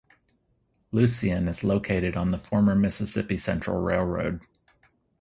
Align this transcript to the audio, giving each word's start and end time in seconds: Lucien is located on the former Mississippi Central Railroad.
Lucien 0.91 1.47
is 1.47 1.63
located 1.63 2.17
on 2.17 2.31
the 2.31 2.37
former 2.39 2.73
Mississippi 2.73 3.37
Central 3.37 3.79
Railroad. 3.79 4.41